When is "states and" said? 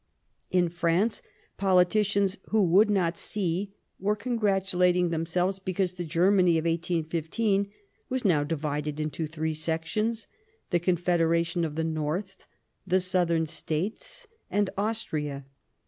13.45-14.71